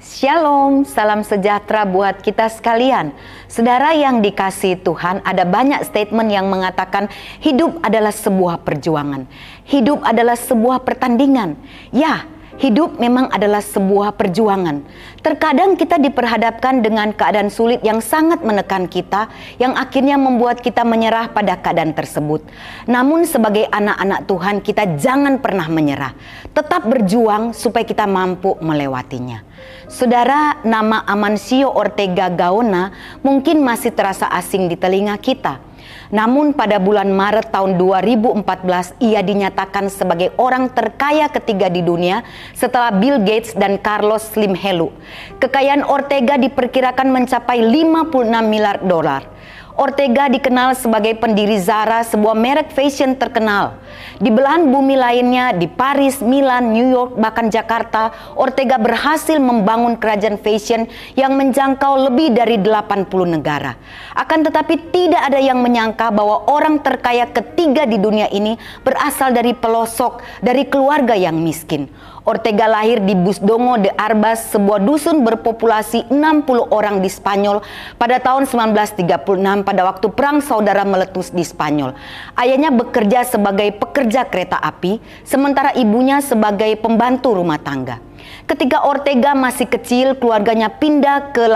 Shalom, 0.00 0.88
salam 0.88 1.20
sejahtera 1.20 1.84
buat 1.84 2.24
kita 2.24 2.48
sekalian. 2.48 3.12
Saudara 3.52 3.92
yang 3.92 4.24
dikasih 4.24 4.80
Tuhan, 4.80 5.20
ada 5.20 5.44
banyak 5.44 5.84
statement 5.84 6.32
yang 6.32 6.48
mengatakan 6.48 7.12
hidup 7.44 7.76
adalah 7.84 8.08
sebuah 8.08 8.64
perjuangan. 8.64 9.28
Hidup 9.68 10.00
adalah 10.00 10.40
sebuah 10.40 10.88
pertandingan. 10.88 11.60
Ya, 11.92 12.24
hidup 12.60 13.00
memang 13.00 13.32
adalah 13.32 13.64
sebuah 13.64 14.14
perjuangan. 14.20 14.84
Terkadang 15.24 15.80
kita 15.80 15.96
diperhadapkan 15.96 16.84
dengan 16.84 17.16
keadaan 17.16 17.48
sulit 17.48 17.80
yang 17.80 18.04
sangat 18.04 18.44
menekan 18.44 18.84
kita, 18.84 19.32
yang 19.56 19.72
akhirnya 19.72 20.20
membuat 20.20 20.60
kita 20.60 20.84
menyerah 20.84 21.32
pada 21.32 21.56
keadaan 21.56 21.96
tersebut. 21.96 22.44
Namun, 22.84 23.24
sebagai 23.24 23.64
anak-anak 23.72 24.28
Tuhan, 24.28 24.56
kita 24.60 25.00
jangan 25.00 25.40
pernah 25.40 25.66
menyerah, 25.72 26.12
tetap 26.52 26.84
berjuang 26.84 27.56
supaya 27.56 27.88
kita 27.88 28.04
mampu 28.04 28.54
melewatinya. 28.60 29.40
Saudara, 29.90 30.60
nama 30.62 31.02
Amancio 31.08 31.72
Ortega 31.72 32.30
Gaona 32.30 32.94
mungkin 33.24 33.64
masih 33.64 33.90
terasa 33.90 34.30
asing 34.30 34.70
di 34.70 34.76
telinga 34.78 35.16
kita. 35.18 35.69
Namun 36.10 36.58
pada 36.58 36.82
bulan 36.82 37.06
Maret 37.14 37.54
tahun 37.54 37.78
2014 37.78 38.98
ia 38.98 39.22
dinyatakan 39.22 39.86
sebagai 39.86 40.34
orang 40.42 40.66
terkaya 40.74 41.30
ketiga 41.30 41.70
di 41.70 41.86
dunia 41.86 42.26
setelah 42.54 42.90
Bill 42.90 43.22
Gates 43.22 43.54
dan 43.54 43.78
Carlos 43.78 44.26
Slim 44.34 44.58
Helu. 44.58 44.90
Kekayaan 45.38 45.86
Ortega 45.86 46.34
diperkirakan 46.34 47.14
mencapai 47.14 47.62
56 47.62 48.26
miliar 48.42 48.82
dolar. 48.82 49.39
Ortega 49.78 50.26
dikenal 50.26 50.74
sebagai 50.74 51.14
pendiri 51.14 51.54
Zara, 51.62 52.02
sebuah 52.02 52.34
merek 52.34 52.74
fashion 52.74 53.14
terkenal. 53.14 53.78
Di 54.18 54.28
belahan 54.28 54.66
bumi 54.66 54.98
lainnya, 54.98 55.54
di 55.54 55.70
Paris, 55.70 56.18
Milan, 56.18 56.74
New 56.74 56.90
York, 56.90 57.14
bahkan 57.16 57.48
Jakarta, 57.48 58.10
Ortega 58.34 58.76
berhasil 58.82 59.38
membangun 59.38 59.94
kerajaan 59.94 60.42
fashion 60.42 60.90
yang 61.14 61.38
menjangkau 61.38 62.10
lebih 62.10 62.34
dari 62.34 62.58
80 62.58 63.08
negara. 63.38 63.78
Akan 64.12 64.42
tetapi 64.42 64.90
tidak 64.90 65.22
ada 65.30 65.38
yang 65.38 65.62
menyangka 65.62 66.10
bahwa 66.10 66.50
orang 66.50 66.82
terkaya 66.82 67.30
ketiga 67.30 67.86
di 67.86 67.96
dunia 67.96 68.26
ini 68.28 68.58
berasal 68.82 69.30
dari 69.30 69.54
pelosok, 69.54 70.42
dari 70.42 70.66
keluarga 70.66 71.14
yang 71.14 71.38
miskin. 71.38 71.86
Ortega 72.20 72.68
lahir 72.68 73.00
di 73.00 73.16
Busdongo 73.16 73.80
de 73.80 73.88
Arbas, 73.96 74.52
sebuah 74.52 74.84
dusun 74.84 75.24
berpopulasi 75.24 76.12
60 76.12 76.68
orang 76.68 77.00
di 77.00 77.08
Spanyol 77.08 77.64
pada 77.96 78.20
tahun 78.20 78.44
1936 78.44 79.64
pada 79.64 79.82
waktu 79.88 80.06
perang 80.12 80.44
saudara 80.44 80.84
meletus 80.84 81.32
di 81.32 81.40
Spanyol. 81.40 81.96
Ayahnya 82.36 82.68
bekerja 82.76 83.24
sebagai 83.24 83.72
pekerja 83.72 84.28
kereta 84.28 84.60
api, 84.60 85.00
sementara 85.24 85.72
ibunya 85.72 86.20
sebagai 86.20 86.76
pembantu 86.76 87.40
rumah 87.40 87.56
tangga. 87.56 88.04
Ketika 88.44 88.84
Ortega 88.84 89.32
masih 89.32 89.64
kecil, 89.64 90.12
keluarganya 90.20 90.68
pindah 90.68 91.32
ke 91.32 91.48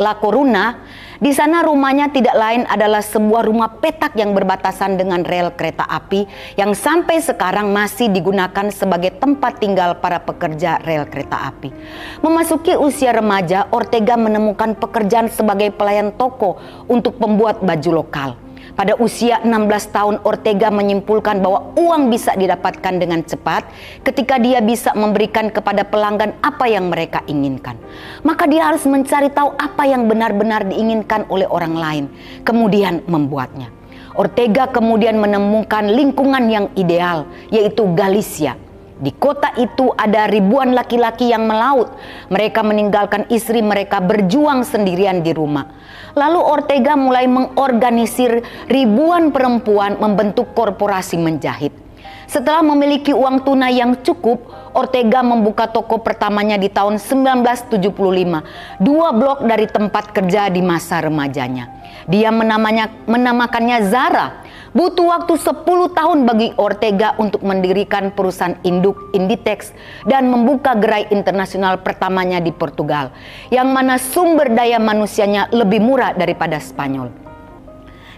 La 0.00 0.14
Coruna 0.16 0.80
di 1.16 1.32
sana 1.32 1.64
rumahnya 1.64 2.12
tidak 2.12 2.36
lain 2.36 2.62
adalah 2.68 3.00
sebuah 3.00 3.48
rumah 3.48 3.72
petak 3.80 4.14
yang 4.20 4.36
berbatasan 4.36 5.00
dengan 5.00 5.24
rel 5.24 5.52
kereta 5.56 5.88
api 5.88 6.28
yang 6.60 6.76
sampai 6.76 7.24
sekarang 7.24 7.72
masih 7.72 8.12
digunakan 8.12 8.68
sebagai 8.68 9.16
tempat 9.16 9.58
tinggal 9.58 9.96
para 9.98 10.20
pekerja 10.20 10.78
rel 10.84 11.08
kereta 11.08 11.48
api. 11.52 11.72
Memasuki 12.20 12.76
usia 12.76 13.16
remaja, 13.16 13.68
Ortega 13.72 14.14
menemukan 14.20 14.76
pekerjaan 14.76 15.32
sebagai 15.32 15.72
pelayan 15.72 16.12
toko 16.14 16.60
untuk 16.86 17.16
pembuat 17.16 17.64
baju 17.64 18.04
lokal. 18.04 18.45
Pada 18.74 18.98
usia 18.98 19.38
16 19.46 19.94
tahun 19.94 20.16
Ortega 20.26 20.74
menyimpulkan 20.74 21.38
bahwa 21.38 21.70
uang 21.78 22.10
bisa 22.10 22.34
didapatkan 22.34 22.98
dengan 22.98 23.22
cepat 23.22 23.70
ketika 24.02 24.42
dia 24.42 24.58
bisa 24.58 24.90
memberikan 24.98 25.54
kepada 25.54 25.86
pelanggan 25.86 26.34
apa 26.42 26.66
yang 26.66 26.90
mereka 26.90 27.22
inginkan. 27.30 27.78
Maka 28.26 28.50
dia 28.50 28.66
harus 28.66 28.82
mencari 28.82 29.30
tahu 29.30 29.54
apa 29.54 29.86
yang 29.86 30.10
benar-benar 30.10 30.66
diinginkan 30.66 31.30
oleh 31.30 31.46
orang 31.46 31.78
lain, 31.78 32.04
kemudian 32.42 33.06
membuatnya. 33.06 33.70
Ortega 34.16 34.66
kemudian 34.72 35.20
menemukan 35.20 35.86
lingkungan 35.86 36.44
yang 36.50 36.66
ideal, 36.74 37.28
yaitu 37.52 37.84
Galicia 37.92 38.65
di 38.96 39.12
kota 39.12 39.52
itu 39.60 39.92
ada 39.92 40.24
ribuan 40.24 40.72
laki-laki 40.72 41.28
yang 41.28 41.44
melaut. 41.44 41.92
Mereka 42.32 42.64
meninggalkan 42.64 43.28
istri 43.28 43.60
mereka 43.60 44.00
berjuang 44.00 44.64
sendirian 44.64 45.20
di 45.20 45.36
rumah. 45.36 45.68
Lalu 46.16 46.40
Ortega 46.40 46.96
mulai 46.96 47.28
mengorganisir 47.28 48.40
ribuan 48.72 49.36
perempuan 49.36 50.00
membentuk 50.00 50.56
korporasi 50.56 51.20
menjahit. 51.20 51.76
Setelah 52.26 52.64
memiliki 52.64 53.14
uang 53.14 53.46
tunai 53.46 53.78
yang 53.78 54.02
cukup, 54.02 54.50
Ortega 54.74 55.22
membuka 55.22 55.70
toko 55.70 56.02
pertamanya 56.02 56.58
di 56.58 56.66
tahun 56.66 56.98
1975, 56.98 58.82
dua 58.82 59.08
blok 59.14 59.46
dari 59.46 59.70
tempat 59.70 60.10
kerja 60.10 60.50
di 60.50 60.58
masa 60.58 61.04
remajanya. 61.04 61.70
Dia 62.10 62.34
menamanya, 62.34 62.90
menamakannya 63.06 63.78
Zara 63.86 64.45
Butuh 64.76 65.08
waktu 65.08 65.40
10 65.40 65.64
tahun 65.96 66.28
bagi 66.28 66.52
Ortega 66.60 67.16
untuk 67.16 67.40
mendirikan 67.40 68.12
perusahaan 68.12 68.60
induk 68.60 69.08
Inditex 69.16 69.72
dan 70.04 70.28
membuka 70.28 70.76
gerai 70.76 71.08
internasional 71.08 71.80
pertamanya 71.80 72.44
di 72.44 72.52
Portugal, 72.52 73.08
yang 73.48 73.72
mana 73.72 73.96
sumber 73.96 74.52
daya 74.52 74.76
manusianya 74.76 75.48
lebih 75.48 75.80
murah 75.80 76.12
daripada 76.12 76.60
Spanyol. 76.60 77.08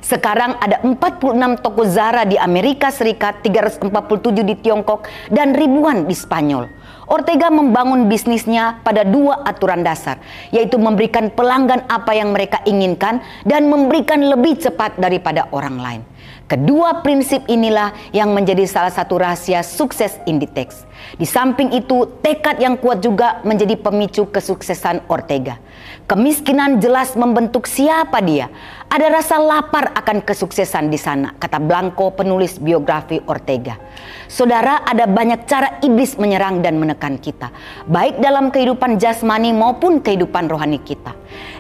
Sekarang 0.03 0.59
ada 0.59 0.83
46 0.83 1.63
toko 1.63 1.87
Zara 1.87 2.27
di 2.27 2.35
Amerika 2.35 2.91
Serikat, 2.91 3.39
347 3.47 4.43
di 4.43 4.59
Tiongkok, 4.59 5.07
dan 5.31 5.55
ribuan 5.55 6.11
di 6.11 6.15
Spanyol. 6.19 6.67
Ortega 7.07 7.55
membangun 7.55 8.11
bisnisnya 8.11 8.83
pada 8.83 9.07
dua 9.07 9.47
aturan 9.47 9.87
dasar, 9.87 10.19
yaitu 10.51 10.75
memberikan 10.75 11.31
pelanggan 11.31 11.87
apa 11.87 12.19
yang 12.19 12.35
mereka 12.35 12.67
inginkan 12.67 13.23
dan 13.47 13.71
memberikan 13.71 14.27
lebih 14.27 14.59
cepat 14.59 14.99
daripada 14.99 15.47
orang 15.55 15.79
lain. 15.79 16.03
Kedua 16.49 17.05
prinsip 17.05 17.45
inilah 17.45 17.93
yang 18.09 18.33
menjadi 18.33 18.65
salah 18.65 18.89
satu 18.89 19.21
rahasia 19.21 19.61
sukses 19.61 20.17
Inditex. 20.25 20.89
Di 21.21 21.29
samping 21.29 21.77
itu, 21.77 22.09
tekad 22.25 22.57
yang 22.57 22.81
kuat 22.81 23.05
juga 23.05 23.45
menjadi 23.45 23.77
pemicu 23.77 24.25
kesuksesan 24.33 25.05
Ortega. 25.13 25.61
Kemiskinan 26.09 26.81
jelas 26.81 27.13
membentuk 27.21 27.69
siapa 27.69 28.25
dia. 28.25 28.49
Ada 28.89 29.13
rasa 29.13 29.37
lapar 29.37 29.93
akan 29.93 30.25
kesuksesan 30.25 30.89
di 30.89 30.97
sana, 30.97 31.37
kata 31.37 31.61
Blanco 31.61 32.17
penulis 32.17 32.57
biografi 32.57 33.21
Ortega. 33.29 33.77
Saudara, 34.25 34.89
ada 34.89 35.05
banyak 35.05 35.45
cara 35.45 35.77
iblis 35.85 36.17
menyerang 36.17 36.65
dan 36.65 36.81
menekan 36.81 37.21
kita, 37.21 37.53
baik 37.85 38.25
dalam 38.25 38.49
kehidupan 38.49 38.97
jasmani 38.97 39.53
maupun 39.53 40.01
kehidupan 40.01 40.49
rohani 40.49 40.81
kita. 40.81 41.13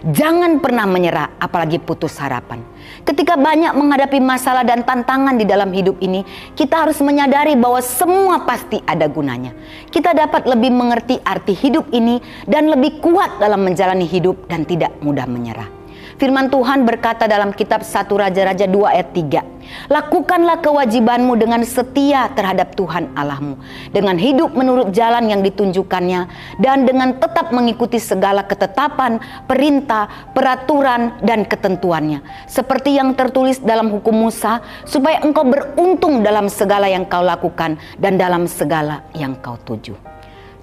Jangan 0.04 0.62
pernah 0.62 0.86
menyerah, 0.86 1.38
apalagi 1.42 1.82
putus 1.82 2.14
harapan. 2.22 2.62
Ketika 3.02 3.34
banyak 3.34 3.74
menghadapi 3.74 4.22
masalah 4.22 4.62
dan 4.62 4.86
tantangan 4.86 5.34
di 5.34 5.42
dalam 5.42 5.74
hidup 5.74 5.98
ini, 5.98 6.22
kita 6.54 6.86
harus 6.86 7.02
menyadari 7.02 7.58
bahwa 7.58 7.82
semua 7.82 8.46
pasti 8.46 8.78
ada 8.86 9.10
gunanya. 9.10 9.54
Kita 9.90 10.14
dapat 10.14 10.46
lebih 10.46 10.70
mengerti 10.70 11.18
arti 11.22 11.54
hidup 11.54 11.90
ini 11.90 12.22
dan 12.46 12.70
lebih 12.70 13.02
kuat 13.02 13.42
dalam 13.42 13.66
menjalani 13.66 14.06
hidup 14.06 14.46
dan 14.46 14.62
tidak 14.62 14.94
mudah 15.02 15.26
menyerah. 15.26 15.77
Firman 16.18 16.50
Tuhan 16.50 16.82
berkata 16.82 17.30
dalam 17.30 17.54
kitab 17.54 17.86
1 17.86 18.10
Raja-Raja 18.10 18.66
2 18.66 18.74
ayat 18.90 19.08
3. 19.14 19.86
Lakukanlah 19.86 20.58
kewajibanmu 20.58 21.38
dengan 21.38 21.62
setia 21.62 22.26
terhadap 22.34 22.74
Tuhan 22.74 23.14
Allahmu. 23.14 23.54
Dengan 23.94 24.18
hidup 24.18 24.50
menurut 24.50 24.90
jalan 24.90 25.30
yang 25.30 25.46
ditunjukkannya. 25.46 26.26
Dan 26.58 26.90
dengan 26.90 27.14
tetap 27.22 27.54
mengikuti 27.54 28.02
segala 28.02 28.42
ketetapan, 28.42 29.22
perintah, 29.46 30.10
peraturan, 30.34 31.22
dan 31.22 31.46
ketentuannya. 31.46 32.18
Seperti 32.50 32.98
yang 32.98 33.14
tertulis 33.14 33.62
dalam 33.62 33.86
hukum 33.94 34.26
Musa. 34.26 34.58
Supaya 34.90 35.22
engkau 35.22 35.46
beruntung 35.46 36.26
dalam 36.26 36.50
segala 36.50 36.90
yang 36.90 37.06
kau 37.06 37.22
lakukan. 37.22 37.78
Dan 37.94 38.18
dalam 38.18 38.50
segala 38.50 39.06
yang 39.14 39.38
kau 39.38 39.54
tuju. 39.54 40.17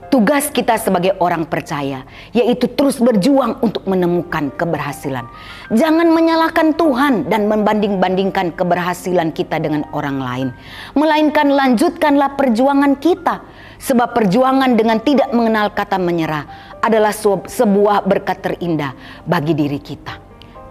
Tugas 0.05 0.53
kita 0.53 0.77
sebagai 0.77 1.17
orang 1.17 1.49
percaya 1.49 2.05
yaitu 2.29 2.69
terus 2.69 3.01
berjuang 3.01 3.57
untuk 3.65 3.89
menemukan 3.89 4.53
keberhasilan. 4.53 5.25
Jangan 5.73 6.13
menyalahkan 6.13 6.77
Tuhan 6.77 7.25
dan 7.25 7.49
membanding-bandingkan 7.49 8.53
keberhasilan 8.53 9.33
kita 9.33 9.57
dengan 9.57 9.81
orang 9.97 10.21
lain, 10.21 10.47
melainkan 10.93 11.49
lanjutkanlah 11.49 12.37
perjuangan 12.37 13.01
kita. 13.01 13.41
Sebab 13.75 14.15
perjuangan 14.15 14.77
dengan 14.77 15.03
tidak 15.03 15.29
mengenal 15.35 15.73
kata 15.73 15.99
menyerah 15.99 16.77
adalah 16.79 17.11
sebuah 17.45 18.07
berkat 18.07 18.39
terindah 18.45 18.95
bagi 19.27 19.51
diri 19.51 19.77
kita. 19.81 20.15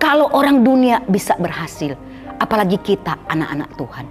Kalau 0.00 0.32
orang 0.32 0.64
dunia 0.64 1.04
bisa 1.04 1.36
berhasil, 1.36 1.94
apalagi 2.38 2.81
kita 2.81 3.25
anak-anak 3.28 3.70
Tuhan. 3.76 4.06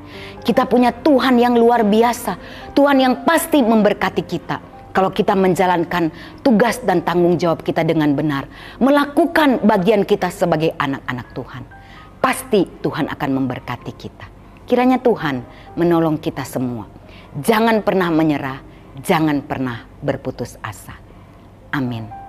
Kita 0.45 0.63
punya 0.69 0.93
Tuhan 0.93 1.35
yang 1.41 1.57
luar 1.57 1.83
biasa, 1.83 2.37
Tuhan 2.75 2.97
yang 3.01 3.13
pasti 3.25 3.59
memberkati 3.65 4.23
kita 4.23 4.72
kalau 4.93 5.09
kita 5.09 5.33
menjalankan 5.33 6.13
tugas 6.45 6.77
dan 6.85 7.01
tanggung 7.01 7.35
jawab 7.41 7.65
kita 7.65 7.81
dengan 7.81 8.13
benar, 8.13 8.45
melakukan 8.77 9.65
bagian 9.65 10.05
kita 10.05 10.29
sebagai 10.29 10.71
anak-anak 10.77 11.33
Tuhan, 11.33 11.63
pasti 12.21 12.69
Tuhan 12.79 13.09
akan 13.09 13.29
memberkati 13.41 13.93
kita. 13.97 14.25
Kiranya 14.63 15.01
Tuhan 15.01 15.43
menolong 15.75 16.21
kita 16.21 16.45
semua. 16.47 16.87
Jangan 17.35 17.81
pernah 17.81 18.13
menyerah, 18.13 18.61
jangan 19.01 19.41
pernah 19.43 19.83
berputus 19.99 20.55
asa. 20.61 20.95
Amin. 21.73 22.22